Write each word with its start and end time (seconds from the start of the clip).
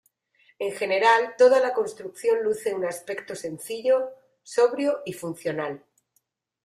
En 0.57 0.71
general 0.71 1.35
toda 1.37 1.59
la 1.59 1.73
construcción 1.75 2.41
luce 2.43 2.73
un 2.73 2.85
aspecto 2.85 3.35
sencillo, 3.35 4.09
sobrio 4.41 5.03
y 5.05 5.13
funcional. 5.13 5.85